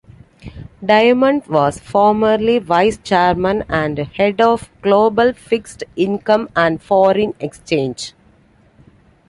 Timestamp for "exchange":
7.39-8.13